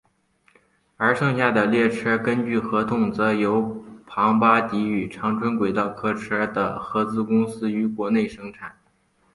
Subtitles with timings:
[0.97, 8.75] 而剩下的列车根据合同则由庞巴迪与长春轨道客车的合资公司于国内生产。